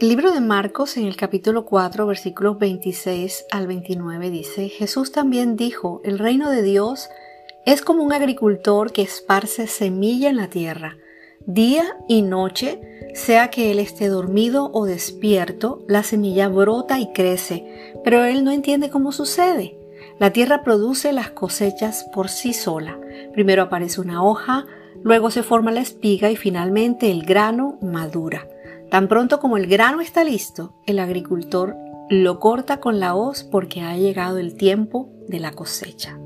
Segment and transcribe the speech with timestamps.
[0.00, 5.54] El libro de Marcos en el capítulo 4 versículos 26 al 29 dice, Jesús también
[5.54, 7.08] dijo, el reino de Dios
[7.64, 10.96] es como un agricultor que esparce semilla en la tierra.
[11.46, 12.80] Día y noche,
[13.14, 18.50] sea que él esté dormido o despierto, la semilla brota y crece, pero él no
[18.50, 19.78] entiende cómo sucede.
[20.18, 22.98] La tierra produce las cosechas por sí sola.
[23.32, 24.66] Primero aparece una hoja,
[25.04, 28.48] luego se forma la espiga y finalmente el grano madura.
[28.90, 31.76] Tan pronto como el grano está listo, el agricultor
[32.10, 36.18] lo corta con la hoz porque ha llegado el tiempo de la cosecha.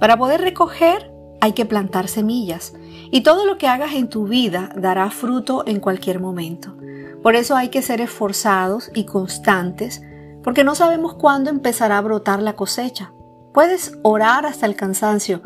[0.00, 2.72] Para poder recoger hay que plantar semillas
[3.10, 6.76] y todo lo que hagas en tu vida dará fruto en cualquier momento.
[7.22, 10.02] Por eso hay que ser esforzados y constantes
[10.42, 13.12] porque no sabemos cuándo empezará a brotar la cosecha.
[13.52, 15.42] Puedes orar hasta el cansancio,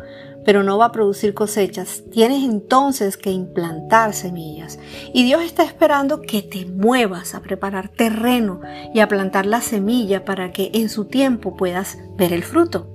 [0.47, 2.03] pero no va a producir cosechas.
[2.09, 4.79] Tienes entonces que implantar semillas.
[5.13, 8.61] Y Dios está esperando que te muevas a preparar terreno
[8.93, 12.87] y a plantar la semilla para que en su tiempo puedas ver el fruto.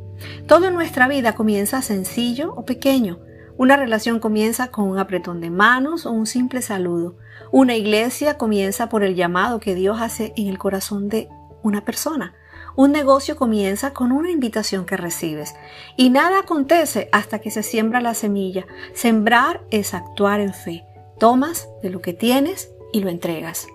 [0.47, 3.19] Todo en nuestra vida comienza sencillo o pequeño.
[3.59, 7.19] Una relación comienza con un apretón de manos o un simple saludo.
[7.51, 11.29] Una iglesia comienza por el llamado que Dios hace en el corazón de
[11.63, 12.33] una persona.
[12.77, 15.55] Un negocio comienza con una invitación que recibes
[15.97, 18.67] y nada acontece hasta que se siembra la semilla.
[18.95, 20.85] Sembrar es actuar en fe.
[21.19, 23.67] Tomas de lo que tienes y lo entregas.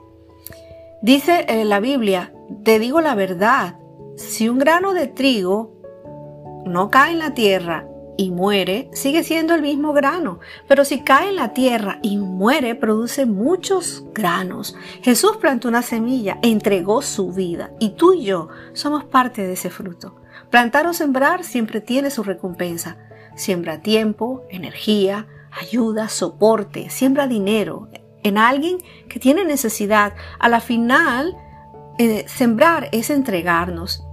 [1.01, 3.75] Dice eh, la Biblia, te digo la verdad,
[4.15, 5.73] si un grano de trigo
[6.65, 7.87] no cae en la tierra
[8.17, 10.39] y muere, sigue siendo el mismo grano.
[10.67, 14.75] Pero si cae en la tierra y muere, produce muchos granos.
[15.03, 19.69] Jesús plantó una semilla, entregó su vida y tú y yo somos parte de ese
[19.69, 20.15] fruto.
[20.49, 22.97] Plantar o sembrar siempre tiene su recompensa.
[23.35, 27.89] Siembra tiempo, energía, ayuda, soporte, siembra dinero
[28.23, 28.77] en alguien
[29.09, 30.13] que tiene necesidad.
[30.39, 31.35] A la final,
[31.97, 34.03] eh, sembrar es entregarnos.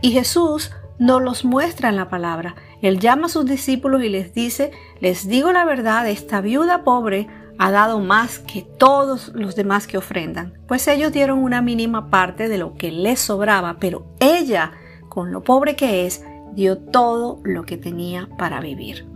[0.00, 2.56] Y Jesús nos los muestra en la palabra.
[2.80, 7.28] Él llama a sus discípulos y les dice, les digo la verdad, esta viuda pobre
[7.58, 12.48] ha dado más que todos los demás que ofrendan, pues ellos dieron una mínima parte
[12.48, 14.72] de lo que les sobraba, pero ella,
[15.08, 19.06] con lo pobre que es, dio todo lo que tenía para vivir.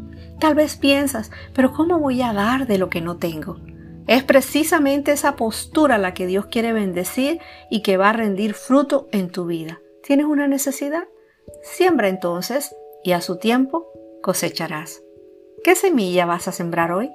[0.40, 3.60] Tal vez piensas, pero ¿cómo voy a dar de lo que no tengo?
[4.08, 7.38] Es precisamente esa postura la que Dios quiere bendecir
[7.70, 9.78] y que va a rendir fruto en tu vida.
[10.02, 11.04] ¿Tienes una necesidad?
[11.62, 12.74] Siembra entonces
[13.04, 13.92] y a su tiempo
[14.22, 15.02] cosecharás.
[15.64, 17.10] ¿Qué semilla vas a sembrar hoy?